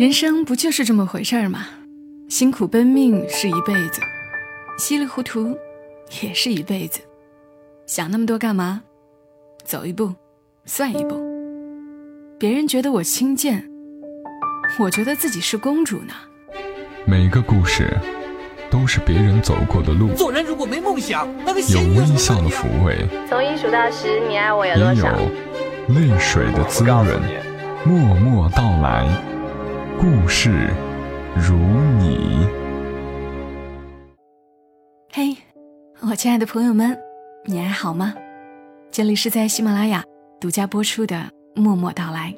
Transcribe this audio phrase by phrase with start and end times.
[0.00, 1.66] 人生不就是这么回事儿吗？
[2.30, 4.00] 辛苦奔命是一辈子，
[4.78, 5.54] 稀里糊涂
[6.22, 7.02] 也是一辈子。
[7.84, 8.80] 想那么多干嘛？
[9.62, 10.14] 走一步，
[10.64, 11.20] 算一步。
[12.38, 13.62] 别人觉得我轻贱，
[14.78, 16.14] 我觉得自己是公主呢。
[17.04, 17.94] 每个故事
[18.70, 25.14] 都是别人走过的路，做人如果没梦想，那个有微笑的抚慰，从一数到十，你爱我有也有多少？
[25.88, 27.20] 泪水的滋润。
[27.84, 29.06] 默默到来，
[30.00, 30.70] 故事
[31.36, 31.58] 如
[31.98, 32.46] 你。
[35.12, 35.36] 嘿，
[36.00, 36.98] 我亲爱的朋友们，
[37.44, 38.14] 你还好吗？
[38.90, 40.02] 这里是在喜马拉雅
[40.40, 41.16] 独家播出的
[41.60, 42.34] 《默默到来》，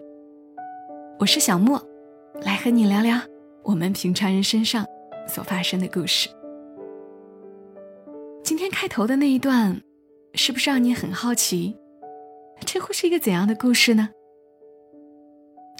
[1.21, 1.81] 我是小莫，
[2.43, 3.17] 来和你聊聊
[3.63, 4.85] 我们平常人身上
[5.29, 6.29] 所发生的故事。
[8.43, 9.81] 今天开头的那一段，
[10.35, 11.77] 是不是让你很好奇？
[12.67, 14.09] 这会是一个怎样的故事呢？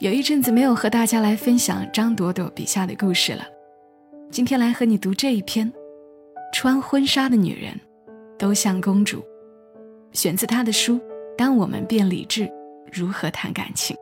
[0.03, 3.47] 有一阵子没有和大家来分享张朵朵笔下的故事了，
[4.33, 5.73] 今天来和你读这一篇。
[6.53, 7.81] 穿婚纱的女人，
[8.37, 9.23] 都像公主。
[10.11, 10.95] 选自她的书
[11.39, 12.51] 《当我们变理智，
[12.93, 13.97] 如何谈感情》。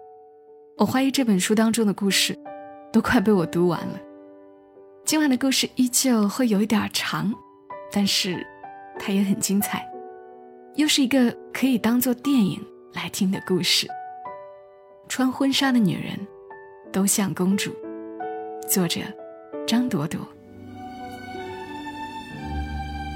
[0.78, 2.34] 我怀疑这本书当中的故事，
[2.90, 4.00] 都快被我读完了。
[5.04, 7.30] 今晚的故事依旧会有一点长，
[7.92, 8.42] 但是
[8.98, 9.86] 它也很精彩，
[10.76, 12.58] 又是一个可以当做电影
[12.94, 13.86] 来听的故事。
[15.10, 16.16] 穿婚纱的女人，
[16.92, 17.74] 都像公主。
[18.68, 19.00] 作者：
[19.66, 20.20] 张朵朵。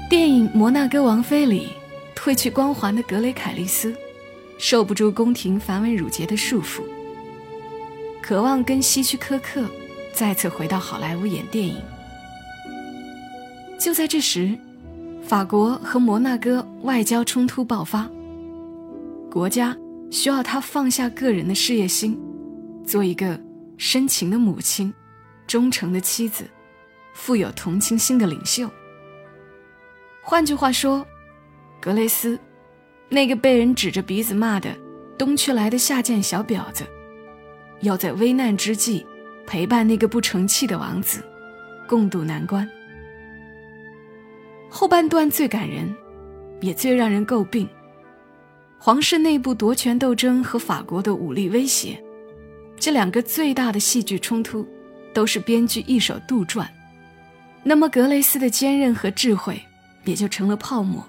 [0.09, 1.69] 电影《摩纳哥王妃》里，
[2.13, 3.95] 褪去光环的格雷凯利斯，
[4.57, 6.81] 受不住宫廷繁文缛节的束缚，
[8.21, 9.63] 渴望跟希区柯克
[10.11, 11.81] 再次回到好莱坞演电影。
[13.79, 14.53] 就在这时，
[15.23, 18.05] 法国和摩纳哥外交冲突爆发，
[19.31, 19.73] 国家
[20.15, 22.17] 需要他放下个人的事业心，
[22.85, 23.37] 做一个
[23.75, 24.91] 深情的母亲、
[25.45, 26.45] 忠诚的妻子、
[27.13, 28.71] 富有同情心的领袖。
[30.23, 31.05] 换句话说，
[31.81, 32.39] 格雷斯，
[33.09, 34.73] 那个被人指着鼻子骂的
[35.17, 36.85] 东区来的下贱小婊子，
[37.81, 39.05] 要在危难之际
[39.45, 41.21] 陪伴那个不成器的王子，
[41.89, 42.65] 共度难关。
[44.69, 45.93] 后半段最感人，
[46.61, 47.67] 也最让人诟病。
[48.85, 51.99] 皇室内部夺权斗争和法国的武力威胁，
[52.77, 54.63] 这两个最大的戏剧冲突，
[55.11, 56.67] 都是编剧一手杜撰。
[57.63, 59.59] 那么格雷斯的坚韧和智慧。
[60.03, 61.03] 也就成了泡沫。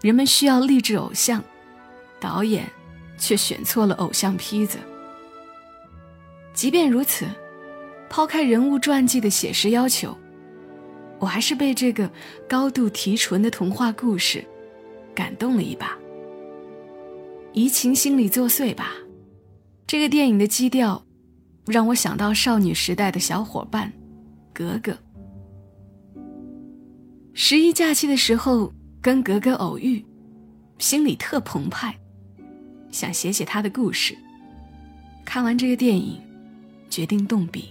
[0.00, 1.44] 人们需要励志偶像，
[2.18, 2.66] 导演
[3.18, 4.78] 却选错了偶像坯子。
[6.54, 7.26] 即便如此，
[8.08, 10.16] 抛开人物传记的写实要求，
[11.18, 12.10] 我还是被这个
[12.48, 14.42] 高度提纯的童话故事
[15.14, 15.94] 感动了一把。
[17.56, 18.92] 移情心理作祟吧，
[19.86, 21.02] 这个电影的基调
[21.64, 23.90] 让我想到少女时代的小伙伴
[24.52, 24.94] 格格。
[27.32, 30.04] 十一假期的时候跟格格偶遇，
[30.78, 31.98] 心里特澎湃，
[32.90, 34.14] 想写写他的故事。
[35.24, 36.20] 看完这个电影，
[36.90, 37.70] 决定动笔。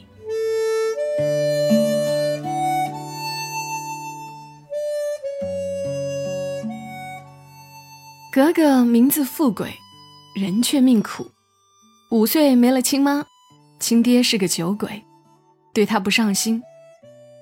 [8.35, 9.73] 格格名字富贵，
[10.35, 11.31] 人却命苦。
[12.12, 13.25] 五岁没了亲妈，
[13.79, 15.01] 亲爹是个酒鬼，
[15.73, 16.62] 对他不上心，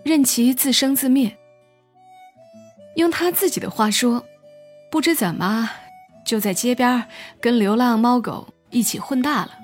[0.05, 1.35] 任其自生自灭。
[2.95, 4.23] 用他自己的话说，
[4.91, 5.67] 不知怎么
[6.23, 7.03] 就在街边
[7.41, 9.57] 跟流浪猫狗一起混大了。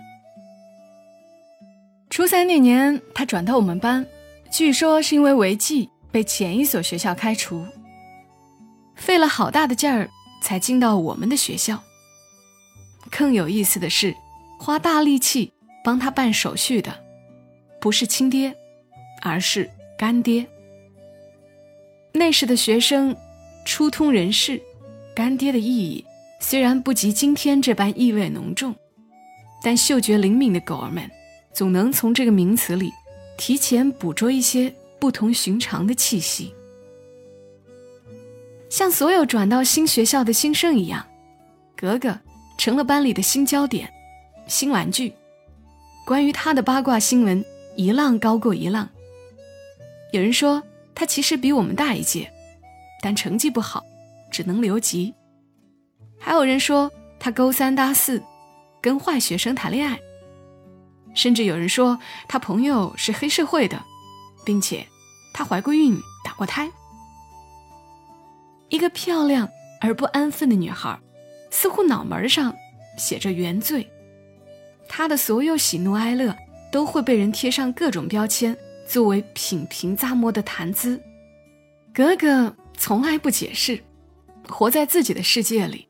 [2.09, 4.03] 初三那年，他转到我们班，
[4.49, 7.63] 据说是因为违纪被前一所学校开除，
[8.95, 10.09] 费了好大的劲儿
[10.41, 11.83] 才进到我们的学校。
[13.09, 14.15] 更有意思的是，
[14.59, 15.51] 花大力气
[15.83, 17.03] 帮他办手续的，
[17.79, 18.55] 不是亲爹，
[19.21, 20.45] 而是干爹。
[22.11, 23.15] 那时的学生，
[23.65, 24.61] 初通人事，
[25.15, 26.03] 干爹的意义
[26.39, 28.75] 虽然不及今天这般意味浓重，
[29.63, 31.09] 但嗅觉灵敏的狗儿们，
[31.53, 32.91] 总能从这个名词里
[33.37, 36.53] 提前捕捉一些不同寻常的气息。
[38.69, 41.05] 像所有转到新学校的新生一样，
[41.75, 42.17] 格格
[42.57, 43.91] 成了班里的新焦点、
[44.47, 45.13] 新玩具。
[46.05, 47.43] 关于他的八卦新闻，
[47.75, 48.87] 一浪高过一浪。
[50.11, 50.63] 有人说。
[50.95, 52.29] 他其实比我们大一届，
[53.01, 53.81] 但成绩不好，
[54.29, 55.13] 只能留级。
[56.19, 58.21] 还有人说他勾三搭四，
[58.81, 59.97] 跟坏学生谈恋爱。
[61.15, 63.81] 甚至有人说他朋友是黑社会的，
[64.43, 64.85] 并且
[65.33, 66.69] 他怀过孕、打过胎。
[68.69, 69.49] 一个漂亮
[69.81, 70.97] 而不安分的女孩，
[71.49, 72.55] 似乎脑门上
[72.97, 73.87] 写着原罪。
[74.87, 76.35] 她的所有喜怒哀乐
[76.71, 78.55] 都会被人贴上各种标签，
[78.87, 81.01] 作为品评咂摸的谈资。
[81.93, 83.81] 格格从来不解释，
[84.47, 85.87] 活在自己的世界里。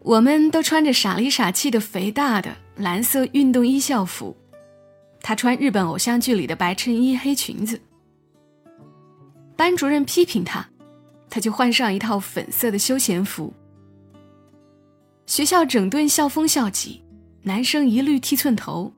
[0.00, 4.36] 我们都穿着傻里傻气的肥大的蓝色运动衣校服，
[5.22, 7.80] 他穿日本偶像剧里的白衬衣黑裙子。
[9.56, 10.68] 班主任批评他，
[11.28, 13.52] 他就换上一套粉色的休闲服。
[15.26, 17.02] 学校整顿校风校纪，
[17.42, 18.92] 男生一律剃寸头，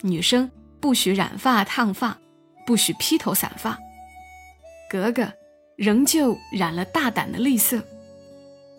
[0.00, 0.50] 女生
[0.80, 2.16] 不许染发烫发，
[2.66, 3.78] 不许披头散发。
[4.90, 5.30] 格格
[5.76, 7.82] 仍旧染了大胆的栗色，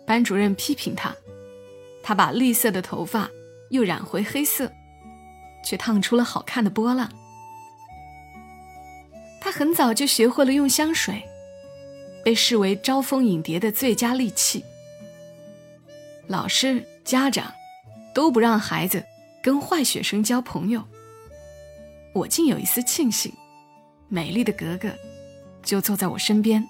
[0.06, 1.14] 班主任批评他。
[2.02, 3.28] 他把绿色的头发
[3.70, 4.72] 又染回黑色，
[5.62, 7.10] 却烫出了好看的波浪。
[9.40, 11.22] 他很早就学会了用香水，
[12.28, 14.62] 被视为招蜂引蝶的最佳利器。
[16.26, 17.50] 老师、家长
[18.14, 19.02] 都不让孩子
[19.42, 20.84] 跟坏学生交朋友。
[22.12, 23.32] 我竟有一丝庆幸，
[24.08, 24.90] 美丽的格格
[25.62, 26.62] 就坐在我身边。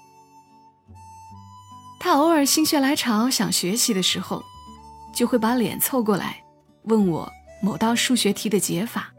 [1.99, 4.41] 他偶尔心血来潮想学习的时候。
[5.13, 6.41] 就会把脸凑过来，
[6.83, 7.29] 问我
[7.61, 9.11] 某道数学题的解法。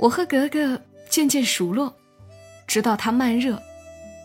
[0.00, 1.94] 我和格格渐渐熟络，
[2.66, 3.62] 直到他慢热，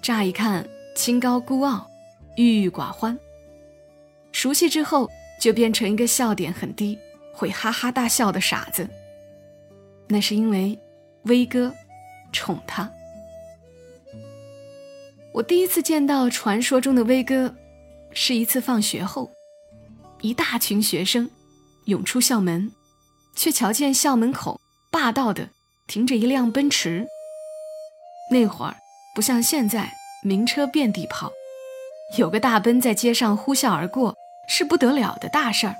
[0.05, 0.63] 乍一看
[0.93, 1.89] 清高孤傲、
[2.35, 3.17] 郁郁寡欢。
[4.31, 5.09] 熟悉之后，
[5.41, 6.95] 就变成一个笑点很低、
[7.33, 8.87] 会哈哈大笑的傻子。
[10.07, 10.77] 那是因为
[11.23, 11.73] 威哥
[12.31, 12.87] 宠他。
[15.33, 17.55] 我第一次见到传说中的威哥。
[18.13, 19.31] 是一次放学后，
[20.21, 21.27] 一大群学生
[21.85, 22.71] 涌出校门，
[23.35, 24.61] 却瞧见校门口
[24.91, 25.49] 霸道的
[25.87, 27.07] 停着一辆奔驰。
[28.29, 28.75] 那会儿
[29.15, 31.31] 不像现在名车遍地跑，
[32.17, 34.13] 有个大奔在街上呼啸而过
[34.49, 35.75] 是不得了的大事儿。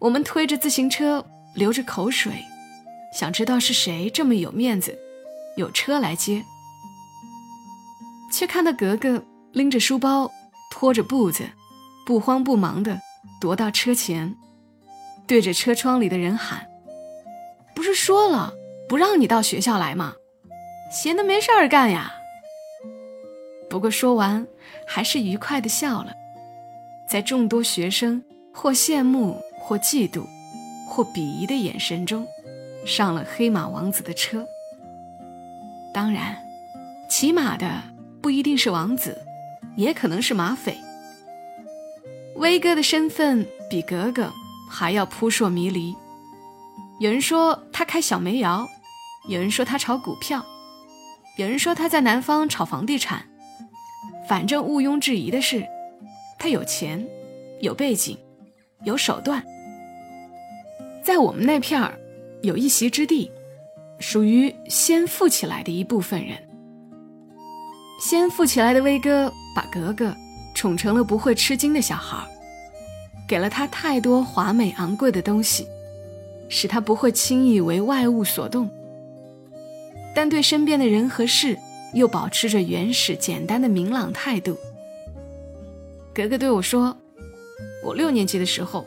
[0.00, 1.24] 我们推着自行车，
[1.54, 2.44] 流着口水，
[3.14, 4.98] 想知道是谁这么有面子，
[5.56, 6.44] 有车来接，
[8.32, 9.22] 却看到格格。
[9.52, 10.30] 拎着书包，
[10.70, 11.48] 拖着步子，
[12.04, 13.00] 不慌不忙地
[13.40, 14.36] 踱到车前，
[15.26, 16.68] 对着车窗里的人喊
[17.74, 18.52] ：“不是说了
[18.86, 20.12] 不让你到学校来吗？
[20.90, 22.14] 闲的没事儿干呀。”
[23.68, 24.46] 不过说完，
[24.86, 26.12] 还是愉快地笑了，
[27.08, 30.24] 在众多学生或羡慕、或嫉妒、
[30.88, 32.26] 或鄙夷的眼神中，
[32.86, 34.46] 上了黑马王子的车。
[35.92, 36.36] 当然，
[37.08, 37.82] 骑马的
[38.22, 39.16] 不一定是王子。
[39.76, 40.76] 也可能是马匪。
[42.34, 44.28] 威哥的身份比格格
[44.68, 45.94] 还要扑朔迷离。
[46.98, 48.66] 有人说他开小煤窑，
[49.28, 50.44] 有人说他炒股票，
[51.38, 53.24] 有人说他在南方炒房地产。
[54.28, 55.64] 反正毋庸置疑的是，
[56.36, 57.06] 他有钱，
[57.60, 58.18] 有背景，
[58.82, 59.42] 有手段。
[61.02, 61.96] 在我们那片儿，
[62.42, 63.30] 有一席之地，
[64.00, 66.36] 属于先富起来的一部分人。
[68.00, 69.32] 先富起来的威哥。
[69.56, 70.14] 把格格
[70.54, 72.24] 宠成了不会吃惊的小孩，
[73.26, 75.66] 给了他太多华美昂贵的东西，
[76.48, 78.70] 使他不会轻易为外物所动。
[80.20, 81.56] 但对身边的人和事，
[81.94, 84.58] 又保持着原始简单的明朗态度。
[86.12, 86.98] 格格对我说
[87.86, 88.84] ：“我六年级的时候，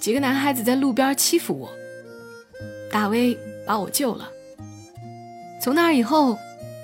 [0.00, 1.70] 几个男孩子在路边欺负我，
[2.90, 4.28] 大威把我救了。
[5.62, 6.36] 从那以后，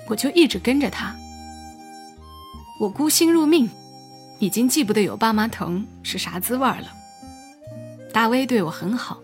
[0.07, 1.13] 我就一直跟着他。”
[2.79, 3.69] 我孤星入命，
[4.39, 6.87] 已经记不得有爸妈疼是啥滋味了。
[8.13, 9.21] 大威对我很好，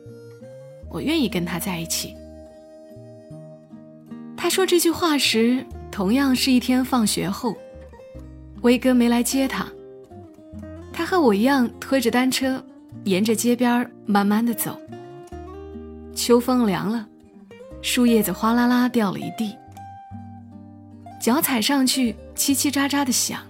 [0.89, 2.13] 我愿意跟他在一起。
[4.47, 5.61] 他说这句话时，
[5.91, 7.53] 同样是一天放学后，
[8.61, 9.67] 威哥没来接他。
[10.93, 12.63] 他和我一样推着单车，
[13.03, 14.79] 沿着街边慢慢的走。
[16.15, 17.05] 秋风凉了，
[17.81, 19.53] 树叶子哗啦啦掉了一地，
[21.21, 22.15] 脚踩上去。
[22.33, 23.41] 叽叽喳喳的响，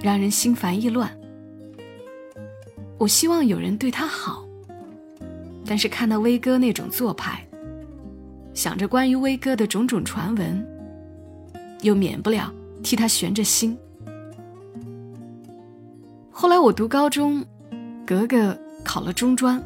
[0.00, 1.14] 让人心烦意乱。
[2.96, 4.42] 我希望有人对他好，
[5.66, 7.46] 但是看到威哥那种做派，
[8.54, 10.66] 想着关于威哥的种种传闻，
[11.82, 12.52] 又免不了
[12.82, 13.76] 替他悬着心。
[16.30, 17.44] 后来我读高中，
[18.06, 19.62] 格格考了中专。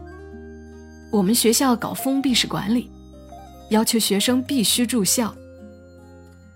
[1.10, 2.90] 我们学校搞封闭式管理，
[3.70, 5.34] 要求学生必须住校。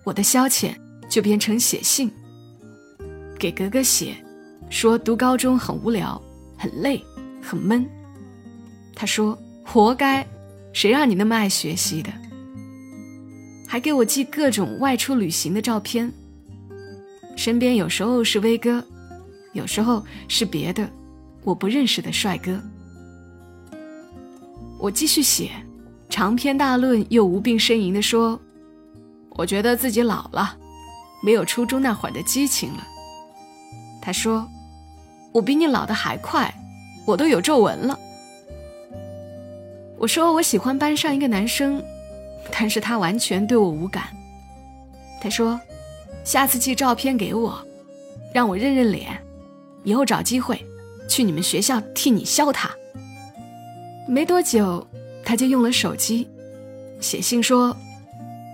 [0.04, 0.74] 我的消遣。
[1.08, 2.12] 就变成写信，
[3.38, 4.14] 给格格写，
[4.68, 6.20] 说读高中很无聊，
[6.58, 7.02] 很累，
[7.42, 7.88] 很闷。
[8.94, 10.22] 他说：“活该，
[10.78, 12.12] 谁让你那么爱学习的？”
[13.66, 16.12] 还给我寄各种外出旅行的照片。
[17.34, 18.80] 身边有时候是威哥，
[19.54, 20.88] 有时候是别的
[21.42, 22.60] 我不认识的帅哥。
[24.78, 25.50] 我继续写，
[26.08, 28.40] 长篇大论又无病呻吟地说
[29.34, 30.56] ：“我觉得自己老了，
[31.24, 32.86] 没有初中那会儿的激情了。”
[34.00, 34.48] 他说
[35.34, 36.54] ：“我比你老的还快，
[37.04, 37.98] 我都有皱纹了。”
[39.98, 41.82] 我说：“我喜欢班上一个男生，
[42.52, 44.04] 但是他完全对我无感。”
[45.20, 45.60] 他说
[46.24, 47.58] ：“下次寄照片给我，
[48.32, 49.20] 让我认认脸，
[49.82, 50.64] 以后找机会
[51.08, 52.70] 去你们学校替你削他。”
[54.06, 54.86] 没多久，
[55.24, 56.28] 他就用了手机，
[57.00, 57.76] 写信说：“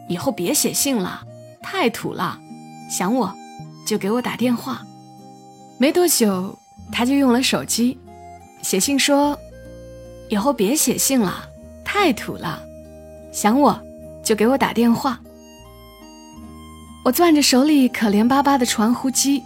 [0.09, 1.23] 以后别写信了，
[1.63, 2.41] 太土了。
[2.91, 3.33] 想我，
[3.87, 4.83] 就给我打电话。”
[5.77, 6.59] 没多久，
[6.91, 7.99] 他就用了手机，
[8.63, 9.39] 写信说
[10.29, 11.49] ：“以后别写信了，
[11.85, 12.63] 太土了。
[13.33, 13.81] 想我，
[14.23, 15.21] 就给我打电话。”
[17.05, 19.43] 我攥着手里可怜巴巴的传呼机，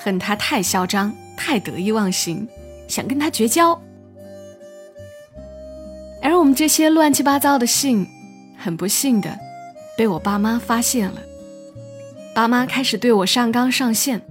[0.00, 2.46] 恨他太嚣张，太得意忘形，
[2.86, 3.76] 想跟他绝交。
[6.22, 8.06] 而我们这些乱七八糟的信，
[8.56, 9.36] 很不幸的
[9.96, 11.20] 被我爸妈发现了。
[12.32, 14.22] 爸妈开始对我上纲上线，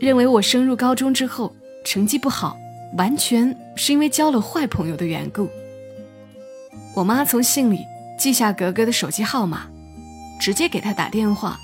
[0.00, 2.56] 认为我升入高中之后成绩不好，
[2.96, 5.48] 完全是因为交了坏朋友的缘故。
[6.94, 7.84] 我妈从信里
[8.18, 9.68] 记下格格的手机号码，
[10.40, 11.58] 直接给他打电话，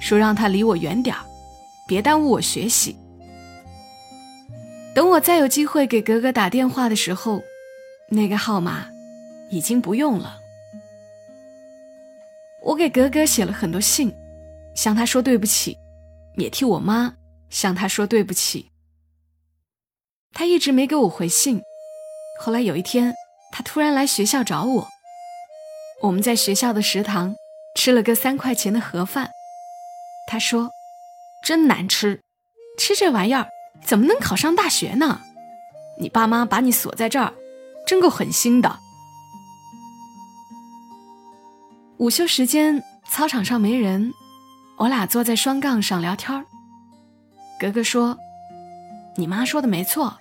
[0.00, 1.22] 说让他离我远点儿，
[1.86, 2.96] 别耽误我学习。
[4.94, 7.42] 等我再有机会给格格打电话的时候。
[8.08, 8.86] 那个号码
[9.50, 10.36] 已经不用了。
[12.62, 14.14] 我给格格写了很多信，
[14.76, 15.76] 向他说对不起，
[16.36, 17.12] 也替我妈
[17.50, 18.70] 向他说对不起。
[20.38, 21.62] 他一直没给我回信。
[22.38, 23.14] 后来有一天，
[23.50, 24.88] 他突然来学校找我。
[26.02, 27.34] 我们在学校的食堂
[27.74, 29.30] 吃了个三块钱的盒饭。
[30.28, 30.72] 他说
[31.42, 32.20] ：“真难吃，
[32.78, 33.48] 吃这玩意儿
[33.82, 35.22] 怎么能考上大学呢？
[35.98, 37.32] 你爸妈把你锁在这儿。”
[37.88, 38.80] 真够狠心的。
[41.98, 44.12] 午休时间，操场上没人，
[44.76, 46.44] 我俩坐在双杠上聊天
[47.60, 48.18] 格格说
[49.16, 50.18] ：“你妈说的没错，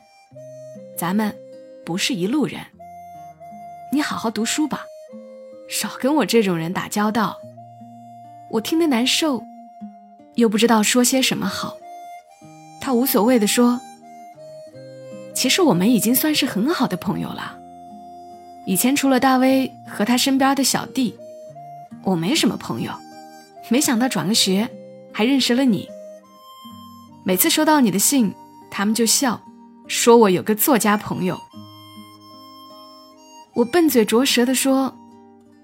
[0.98, 1.36] 咱们
[1.86, 2.62] 不是一路人。
[3.92, 4.86] 你好好读书吧，
[5.70, 7.38] 少跟我这种人打交道。”
[8.52, 9.44] 我听得难受，
[10.36, 11.78] 又不知道说些什么好。
[12.80, 13.82] 他无所谓的说。
[15.34, 17.60] 其实我们已经算是很好的朋友了。
[18.66, 21.18] 以前除了大威和他身边的小弟，
[22.04, 22.92] 我没什么朋友。
[23.68, 24.70] 没想到转个学，
[25.12, 25.90] 还认识了你。
[27.26, 28.34] 每次收到你的信，
[28.72, 29.42] 他们就笑，
[29.88, 31.40] 说我有个作家朋友。
[33.54, 34.94] 我笨嘴拙舌的说：“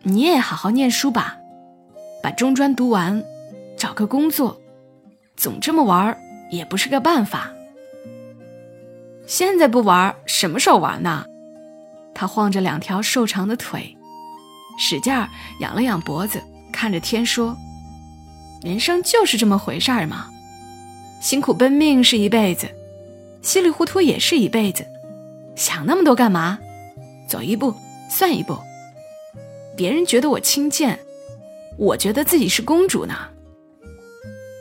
[0.03, 1.37] 你也好好念书吧，
[2.23, 3.23] 把中专读完，
[3.77, 4.59] 找个工作。
[5.35, 6.17] 总这么玩
[6.51, 7.51] 也不是个办法。”
[9.27, 11.25] 现在不玩，什么时候玩呢？
[12.13, 13.97] 他晃着两条瘦长的腿，
[14.77, 15.27] 使劲儿
[15.59, 17.57] 仰了仰脖子，看着天说
[18.63, 20.27] ：“人生就是这么回事儿嘛，
[21.21, 22.69] 辛苦奔命是一辈子，
[23.41, 24.85] 稀里糊涂也是一辈子，
[25.55, 26.59] 想那么多干嘛？
[27.27, 27.73] 走一步
[28.09, 28.57] 算一步。
[29.75, 30.99] 别人觉得我轻贱，
[31.77, 33.15] 我觉得自己是公主呢。”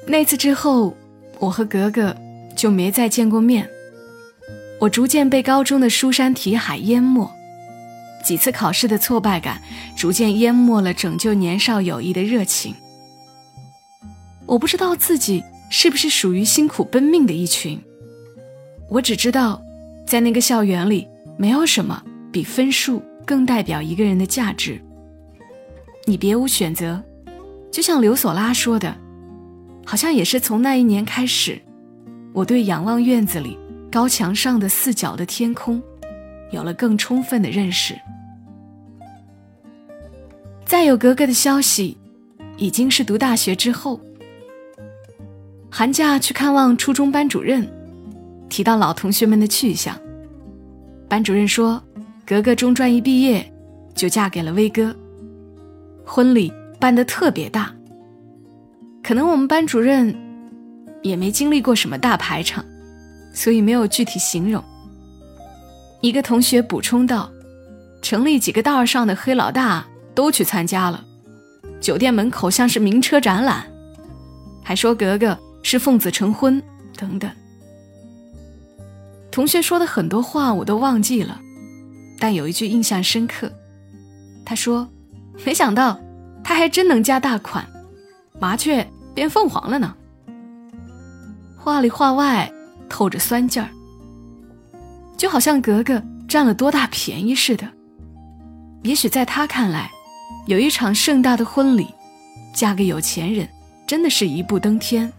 [0.06, 0.96] 那次之后，
[1.38, 2.16] 我和格格
[2.56, 3.68] 就没再见过面。
[4.80, 7.30] 我逐渐被高中的书山题海淹没，
[8.24, 9.62] 几次考试的挫败感
[9.94, 12.74] 逐渐淹没了拯救年少友谊的热情。
[14.46, 17.78] 我不知道自己是不是属于辛苦奔命的一群，
[18.90, 19.62] 我只知道，
[20.04, 21.06] 在那个校园里，
[21.38, 24.80] 没有什么比分数更代表一个人的价值。
[26.06, 27.00] 你别无选择，
[27.70, 28.92] 就像刘索拉说的，
[29.86, 31.62] 好像也是从那一年开始，
[32.32, 33.56] 我对仰望院子里。
[33.92, 35.82] 高墙上的四角的天空，
[36.52, 37.92] 有了更充分的认识。
[40.64, 41.98] 再有格格的消息，
[42.56, 44.00] 已经是读大学之后。
[45.68, 47.68] 寒假去看望初中班主任，
[48.50, 49.98] 提到老同学们的去向。
[51.08, 51.82] 班主任说，
[52.26, 53.50] 格格中专一毕业，
[53.94, 54.94] 就嫁给了威哥，
[56.04, 57.72] 婚礼办得特别大。
[59.02, 60.14] 可能我们班主任
[61.02, 62.62] 也没经历过什么大排场。
[63.32, 64.60] 所以没有具体形容。
[66.00, 67.30] 一个同学补充道
[68.02, 71.04] ：“城里几个道上的黑老大都去参加了，
[71.80, 73.64] 酒店门口像是名车展览，
[74.64, 76.60] 还说格格是奉子成婚
[76.96, 77.30] 等等。”
[79.30, 81.40] 同学说的很多话我都忘记了，
[82.18, 83.50] 但有一句印象深刻。
[84.44, 84.88] 他说
[85.44, 86.00] ：“没想到
[86.42, 87.66] 他还真能加大款，
[88.38, 89.94] 麻雀变凤凰了呢。”
[91.56, 92.50] 话里话外。
[92.92, 93.70] 透着酸劲儿，
[95.16, 97.64] 就好像格格占了多大便宜似的。
[98.82, 99.88] 也许在他看来，
[100.48, 101.86] 有一场盛大的婚礼，
[102.52, 103.48] 嫁给有钱人，
[103.86, 105.10] 真的是一步登天。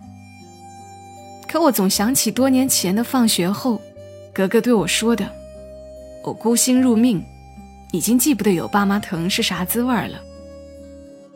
[1.48, 3.80] 可我总想起多年前的放学后，
[4.34, 5.30] 格格对我说的
[6.24, 7.24] ：“我孤星入命，
[7.92, 10.20] 已经记不得有爸妈疼是啥滋味了。”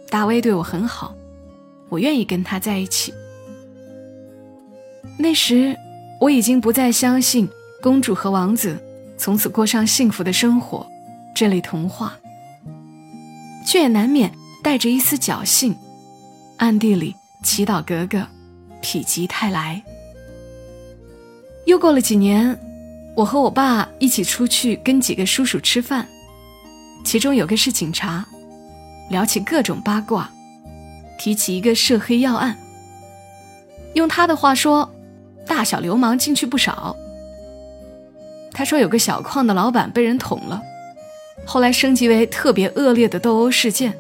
[0.09, 1.13] 大威对我很好，
[1.89, 3.13] 我愿意跟他在一起。
[5.17, 5.75] 那时，
[6.21, 7.49] 我已经不再相信
[7.81, 8.77] 公主和王子
[9.17, 10.85] 从此过上幸福的生活
[11.33, 12.17] 这类童话，
[13.65, 14.31] 却也难免
[14.63, 15.75] 带着一丝侥幸，
[16.57, 18.25] 暗地里祈祷格格
[18.81, 19.81] 否极泰来。
[21.65, 22.57] 又过了几年，
[23.15, 26.05] 我和我爸一起出去跟几个叔叔吃饭，
[27.05, 28.25] 其中有个是警察，
[29.09, 30.29] 聊起各种八卦，
[31.17, 32.57] 提起一个涉黑要案。
[33.93, 34.93] 用他的话说，
[35.47, 36.93] 大小流氓进去不少。
[38.51, 40.61] 他说有个小矿的老板被人捅了，
[41.45, 43.97] 后来升级为特别恶劣的斗殴事件，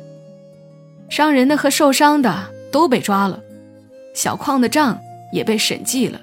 [1.07, 3.39] 伤人的和受伤的都被抓了，
[4.13, 4.99] 小矿的账
[5.31, 6.19] 也被审计了。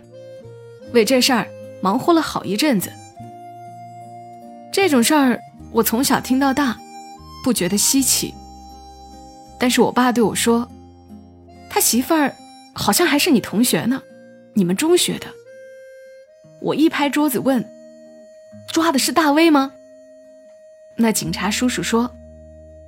[0.93, 1.49] 为这事儿
[1.83, 2.91] 忙活了好一阵子。
[4.73, 5.41] 这种事儿
[5.73, 6.79] 我从小听到大，
[7.45, 8.33] 不觉得稀奇。
[9.59, 10.71] 但是我爸对我说，
[11.69, 12.35] 他媳妇儿
[12.73, 14.03] 好像还是你同学呢，
[14.55, 15.27] 你们中学的。
[16.61, 17.69] 我一拍桌子问
[18.73, 19.73] ：“抓的是大威吗？”
[20.99, 22.15] 那警察叔叔说：“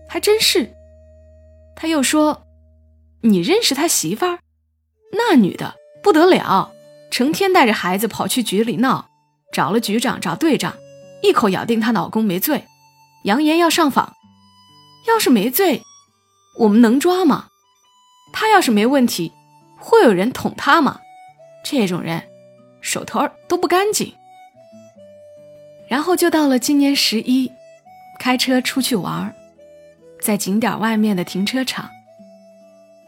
[0.08, 0.70] 还真是。”
[1.74, 2.46] 他又说
[3.22, 4.38] ：“你认识他媳妇儿？
[5.12, 6.72] 那女的不得了。”
[7.14, 9.08] 成天带着孩子跑去局里闹，
[9.52, 10.74] 找了局长，找队长，
[11.22, 12.64] 一口咬定她老公没罪，
[13.22, 14.16] 扬言要上访。
[15.06, 15.80] 要是没罪，
[16.58, 17.50] 我们能抓吗？
[18.32, 19.30] 他要是没问题，
[19.78, 20.98] 会有人捅他吗？
[21.64, 22.20] 这种人，
[22.80, 24.12] 手头都不干净。
[25.88, 27.48] 然后就到了今年十一，
[28.18, 29.32] 开车出去玩，
[30.20, 31.88] 在景点外面的停车场，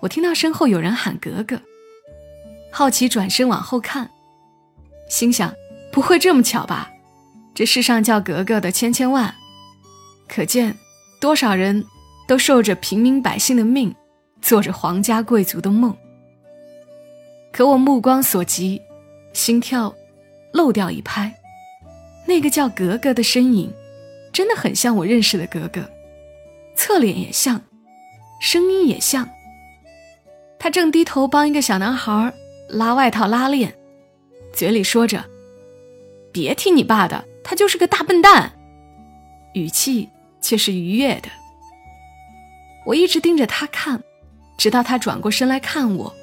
[0.02, 1.60] 我听到身后有人喊格格。
[2.78, 4.10] 好奇转身往后看，
[5.08, 5.50] 心想：
[5.90, 6.90] 不会这么巧吧？
[7.54, 9.34] 这世上叫格格的千千万，
[10.28, 10.76] 可见
[11.18, 11.82] 多少人
[12.28, 13.94] 都受着平民百姓的命，
[14.42, 15.96] 做着皇家贵族的梦。
[17.50, 18.82] 可我目光所及，
[19.32, 19.94] 心跳
[20.52, 21.34] 漏掉一拍，
[22.26, 23.72] 那个叫格格的身影，
[24.34, 25.80] 真的很像我认识的格格，
[26.76, 27.58] 侧脸也像，
[28.38, 29.26] 声音也像。
[30.58, 32.34] 他正低头帮一个小男孩。
[32.68, 33.76] 拉外套拉链，
[34.52, 35.24] 嘴里说着
[36.32, 38.52] ：“别听你爸的，他就是个大笨蛋。”
[39.54, 40.08] 语气
[40.40, 41.28] 却是愉悦的。
[42.84, 44.02] 我一直盯着他看，
[44.58, 46.14] 直到他转过身来看我。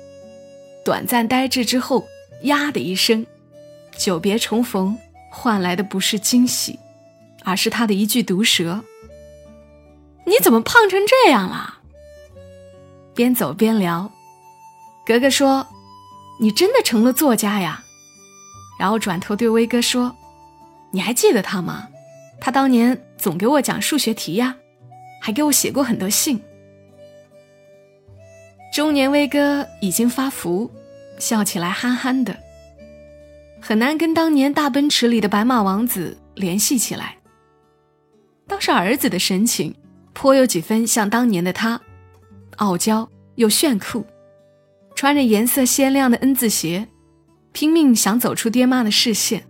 [0.85, 2.05] 短暂呆滞之后，
[2.43, 3.25] 呀的一声，
[3.97, 4.97] 久别重逢
[5.31, 6.77] 换来的不是惊喜，
[7.43, 8.83] 而是他的一句毒舌
[10.25, 11.79] ：“你怎么胖成这样了？”
[13.15, 14.11] 边走边聊，
[15.05, 15.65] 格格说。
[16.39, 17.83] 你真的成了作家呀？
[18.79, 20.15] 然后转头对威哥说
[20.91, 21.87] ：“你还记得他吗？
[22.41, 24.55] 他当年总给我讲数学题呀，
[25.21, 26.41] 还给我写过很多信。”
[28.73, 30.69] 中年威哥已经发福，
[31.19, 32.35] 笑起来憨憨的，
[33.61, 37.17] 很难跟当年大奔驰里的白马王子联系起来。
[38.47, 39.73] 倒是儿子的神情，
[40.11, 41.79] 颇有几分像当年的他，
[42.57, 44.05] 傲娇又炫酷。
[45.03, 46.87] 穿着颜色鲜亮的 N 字鞋，
[47.51, 49.43] 拼命想走出爹妈的视线。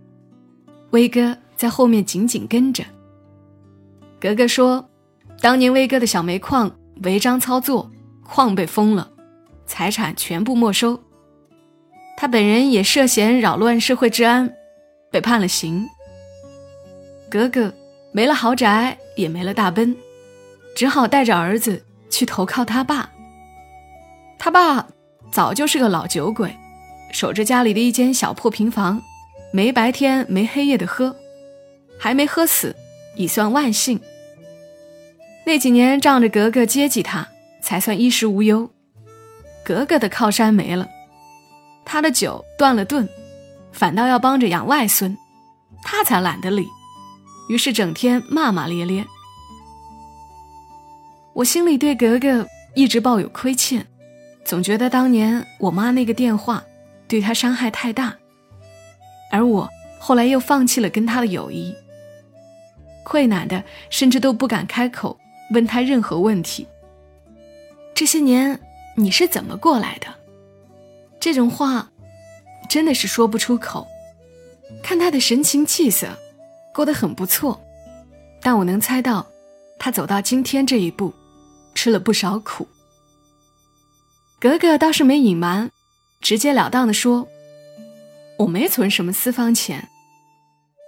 [0.90, 2.82] 威哥在后面紧紧跟着。
[4.20, 4.90] 格格说
[5.40, 7.88] ：“当年威哥的小煤矿违章操作，
[8.24, 9.12] 矿被封了，
[9.64, 11.00] 财产全部没收。
[12.16, 14.52] 他本人也涉嫌扰乱社会治安，
[15.12, 15.88] 被判了刑。
[17.30, 17.72] 格格
[18.10, 19.94] 没了豪宅，也没了大奔，
[20.74, 23.12] 只好带着儿子去投靠他爸。
[24.36, 24.88] 他爸。”
[25.34, 26.56] 早就是个老酒鬼，
[27.10, 29.02] 守着家里的一间小破平房，
[29.52, 31.16] 没白天没黑夜的喝，
[31.98, 32.76] 还没喝死，
[33.16, 34.00] 已算万幸。
[35.44, 37.26] 那几年仗着格格接济他，
[37.60, 38.70] 才算衣食无忧。
[39.64, 40.88] 格格的靠山没了，
[41.84, 43.08] 他的酒断了顿，
[43.72, 45.18] 反倒要帮着养外孙，
[45.82, 46.64] 他才懒得理，
[47.48, 49.04] 于是整天骂骂咧咧。
[51.32, 53.84] 我心里对格格一直抱有亏欠。
[54.44, 56.62] 总觉得当年我妈那个电话
[57.08, 58.14] 对他伤害太大，
[59.30, 61.74] 而我后来又放弃了跟他的友谊，
[63.02, 65.18] 困难的甚至都不敢开口
[65.50, 66.66] 问他任何问题。
[67.94, 68.60] 这些年
[68.96, 70.08] 你是怎么过来的？
[71.18, 71.90] 这种话
[72.68, 73.86] 真的是说不出口。
[74.82, 76.08] 看他的神情气色，
[76.74, 77.58] 过得很不错，
[78.42, 79.26] 但我能猜到，
[79.78, 81.14] 他走到今天这一步，
[81.74, 82.66] 吃了不少苦。
[84.44, 85.70] 格格倒是没隐瞒，
[86.20, 87.26] 直截了当的说
[88.40, 89.88] ：“我没存什么私房钱，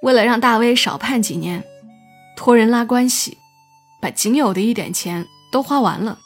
[0.03, 1.65] 为了让大威少判几年，
[2.37, 3.39] 托人拉关系，
[3.99, 6.19] 把仅有的一点钱都花完了。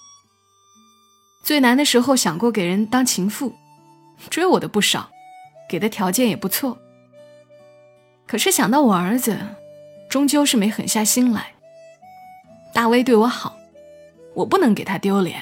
[1.45, 3.55] 最难的时候想过给人当情妇，
[4.29, 5.09] 追我的不少，
[5.69, 6.77] 给的条件也不错。
[8.27, 9.39] 可是想到我儿子，
[10.09, 11.53] 终究是没狠下心来。”
[12.75, 13.57] 大威对我好，
[14.35, 15.41] 我不能给他丢脸。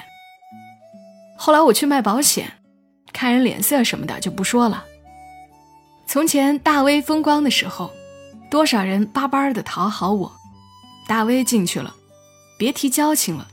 [1.40, 2.52] 后来我去卖保险，
[3.12, 4.84] 看人脸色什么的就不说了。
[6.06, 7.92] 从前大威风光的时候，
[8.50, 10.32] 多少人巴巴的讨好我，
[11.06, 11.94] 大威进去了，
[12.58, 13.46] 别提交情了。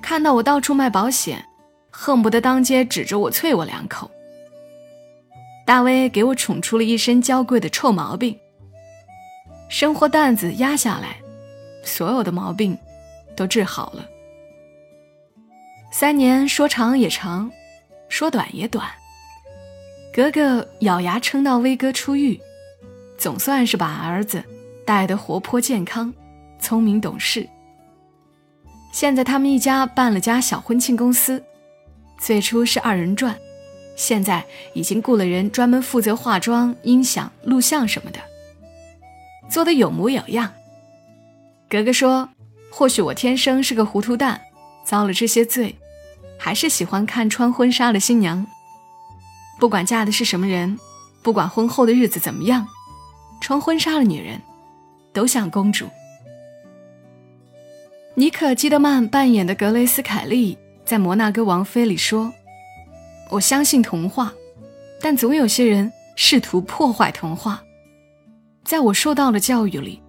[0.00, 1.44] 看到我到处卖保险，
[1.90, 4.10] 恨不得当街指着我啐我两口。
[5.66, 8.36] 大威给我宠出了一身娇贵的臭毛病，
[9.68, 11.18] 生活担子压下来，
[11.84, 12.76] 所有的毛病。
[13.36, 14.04] 都治好了。
[15.92, 17.50] 三年说长也长，
[18.08, 18.88] 说短也短。
[20.14, 22.40] 格格咬牙撑到威哥出狱，
[23.18, 24.42] 总算是把儿子
[24.86, 26.12] 带得活泼健康、
[26.60, 27.46] 聪明懂事。
[28.92, 31.42] 现在他们一家办了家小婚庆公司，
[32.18, 33.36] 最初是二人转，
[33.96, 38.20] 现在已经雇了人专门负责化妆、音响、录像什么的，
[39.48, 40.52] 做得有模有样。
[41.68, 42.28] 格格说。
[42.72, 44.40] 或许我天生是个糊涂蛋，
[44.84, 45.76] 遭了这些罪，
[46.38, 48.46] 还是喜欢看穿婚纱的新娘。
[49.58, 50.78] 不管嫁的是什么人，
[51.22, 52.66] 不管婚后的日子怎么样，
[53.40, 54.40] 穿婚纱的女人，
[55.12, 55.86] 都像公主。
[58.14, 62.32] 妮可基德曼扮演的格雷斯凯利在《摩纳哥王妃》里说
[63.30, 64.32] ：“我相信童话，
[65.00, 67.62] 但总有些人试图破坏童话。
[68.64, 70.02] 在我受到的教育里，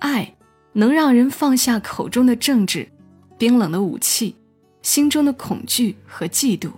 [0.00, 0.34] 爱。”
[0.74, 2.88] 能让人放下口中的政治、
[3.38, 4.34] 冰冷的武器、
[4.82, 6.72] 心中的恐惧和嫉妒，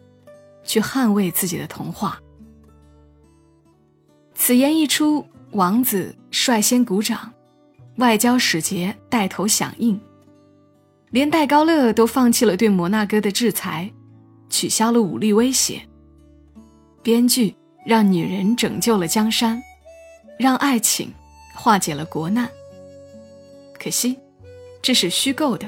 [0.62, 2.20] 去捍卫自己的童话。
[4.34, 7.32] 此言一出，王子率先鼓掌，
[7.96, 9.98] 外交使节带头响应，
[11.10, 13.90] 连戴高乐都放弃了对摩纳哥的制裁，
[14.48, 15.82] 取消了武力威胁。
[17.02, 19.62] 编剧让女人拯救了江山，
[20.38, 21.10] 让爱情
[21.54, 22.46] 化解了国难。
[23.78, 24.18] 可惜，
[24.82, 25.66] 这是虚构的。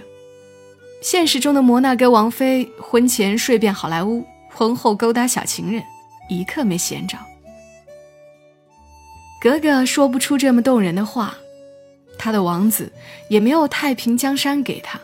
[1.02, 5.82] 现实中的摩纳哥王妃婚前睡遍好莱坞，婚后勾搭小情人，
[6.28, 7.18] 一刻没闲着。
[9.40, 11.34] 格格说不出这么动人的话，
[12.16, 12.92] 他的王子
[13.28, 15.00] 也没有太平江山给他。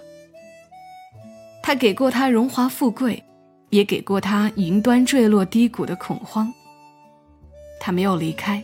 [1.65, 3.21] 他给过他荣华富贵，
[3.71, 6.55] 也给过他云端坠落低谷的恐慌。
[7.81, 8.63] 他没有离开，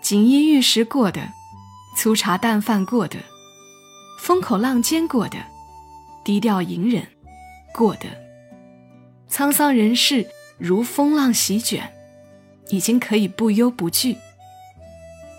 [0.00, 1.20] 锦衣玉食过的。
[1.94, 3.18] 粗茶淡饭过的，
[4.18, 5.36] 风口浪尖过的，
[6.24, 7.06] 低调隐忍
[7.72, 8.06] 过得，
[9.30, 10.26] 沧桑人世
[10.58, 11.92] 如风浪席卷，
[12.68, 14.16] 已经可以不忧不惧。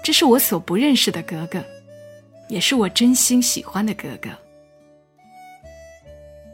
[0.03, 1.63] 这是我所不认识的格格，
[2.47, 4.29] 也是我真心喜欢的格格。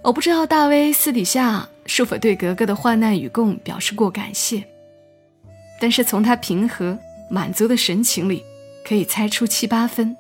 [0.04, 4.64] 我不知道大威私底下是否对格格的患难与共表示过感谢，
[5.80, 6.98] 但是从他平和
[7.30, 8.44] 满足的神情里。
[8.82, 10.18] 可以猜出七八分。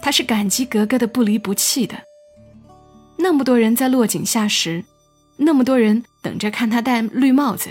[0.00, 1.96] 他是感激格格的不离不弃的。
[3.22, 4.84] 那么多人在落井下石，
[5.36, 7.70] 那么多人等着看他戴绿帽子，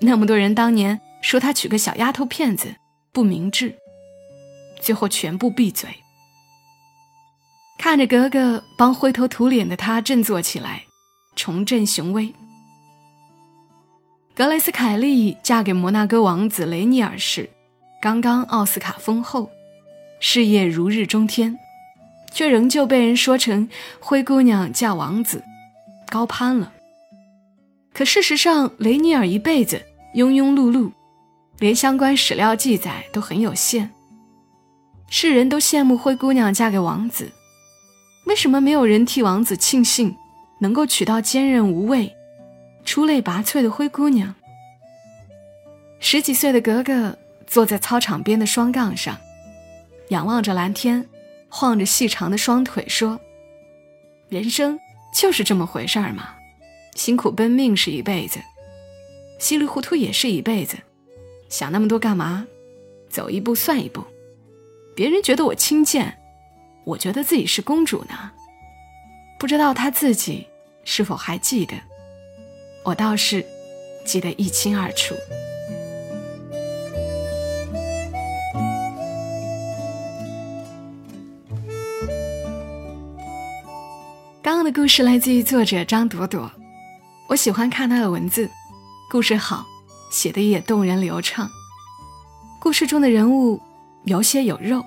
[0.00, 2.74] 那么多人当年说他娶个小丫头片子
[3.12, 3.72] 不明智，
[4.80, 5.88] 最后全部闭嘴。
[7.78, 10.82] 看着格格帮灰头土脸的他振作起来，
[11.36, 12.34] 重振雄威。
[14.34, 17.48] 格雷斯凯利嫁给摩纳哥王子雷尼尔时。
[18.02, 19.48] 刚刚奥斯卡封后，
[20.20, 21.56] 事业如日中天，
[22.34, 23.68] 却仍旧被人说成
[24.00, 25.42] 灰姑娘嫁王子，
[26.10, 26.72] 高攀了。
[27.92, 29.80] 可事实上，雷尼尔一辈子
[30.16, 30.90] 庸庸碌碌，
[31.60, 33.90] 连相关史料记载都很有限。
[35.08, 37.30] 世人都羡慕灰姑娘嫁给王子，
[38.26, 40.14] 为什么没有人替王子庆幸
[40.58, 42.12] 能够娶到坚韧无畏、
[42.84, 44.34] 出类拔萃的灰姑娘？
[46.00, 47.16] 十几岁的格格。
[47.46, 49.16] 坐在操场边的双杠上，
[50.08, 51.06] 仰望着蓝天，
[51.56, 53.20] 晃着细长的双腿，说
[54.28, 54.76] ：“人生
[55.14, 56.34] 就是这么回事儿嘛，
[56.96, 58.40] 辛苦奔命是一辈子，
[59.38, 60.76] 稀里糊涂也是一辈子，
[61.48, 62.44] 想那么多干嘛？
[63.08, 64.02] 走一步算一步。
[64.96, 66.18] 别人觉得我轻贱，
[66.82, 68.32] 我觉得自己是公主呢。
[69.38, 70.48] 不知道他自己
[70.82, 71.76] 是否还记得？
[72.82, 73.46] 我倒是
[74.04, 75.14] 记得一清二楚。”
[84.64, 86.50] 的故事来自于作者张朵朵，
[87.28, 88.50] 我喜欢看她的文字，
[89.10, 89.66] 故事好，
[90.10, 91.50] 写的也动人流畅。
[92.58, 93.60] 故事中的人物
[94.04, 94.82] 有血有肉，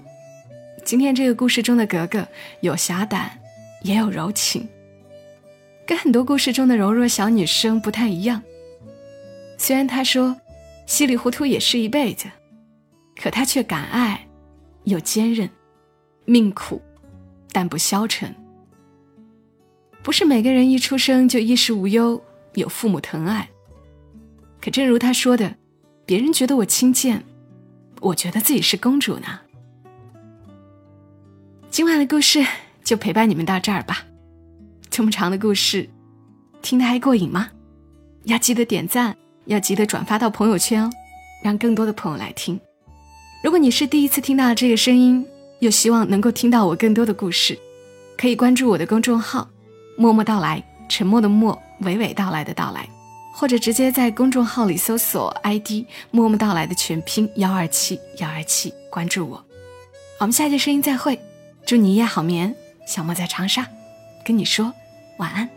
[0.84, 2.28] 今天这个故事中的格格
[2.62, 3.40] 有侠胆，
[3.84, 4.68] 也有柔情，
[5.86, 8.42] 跟很多故事中的柔弱小女生不太一样。
[9.60, 10.36] 虽然她说
[10.88, 12.26] 稀里糊涂也是一辈子，
[13.22, 14.28] 可她却敢爱，
[14.86, 15.48] 又坚韧，
[16.26, 16.82] 命苦，
[17.52, 18.34] 但不消沉。
[20.08, 23.50] 不是每个人一出生就衣食无忧，有父母疼爱。
[24.62, 25.58] 可正如他说的，
[26.06, 27.26] 别人觉得我轻贱，
[28.00, 29.42] 我觉得自己是公主呢。
[31.70, 32.42] 今晚的故事
[32.86, 34.06] 就陪伴你们到这儿吧。
[34.90, 35.90] 这么长的故事，
[36.62, 37.50] 听得还过瘾吗？
[38.24, 39.14] 要记得点赞。
[39.48, 40.90] 要记得转发到朋友圈哦，
[41.44, 42.58] 让更多的朋友来听。
[43.44, 45.26] 如果你是第一次听到这个声音，
[45.60, 47.60] 又希望能够听到我更多的故事，
[48.18, 49.50] 可以关注我的公众号
[49.98, 52.88] “默默到来”，沉默的默，娓娓道来的到来，
[53.34, 59.44] 或者直接在公众号里搜索 ID“ 默默到来”的全拼幺二七幺二七，关注我。
[60.20, 61.20] 我们下期声音再会，
[61.66, 62.56] 祝你一夜好眠。
[62.88, 63.68] 小莫在长沙，
[64.24, 64.72] 跟你说
[65.18, 65.57] 晚安。